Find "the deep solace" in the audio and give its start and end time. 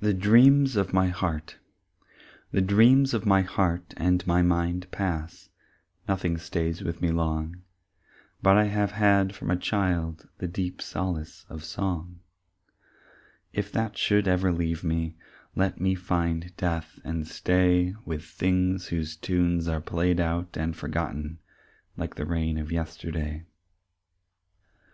10.38-11.44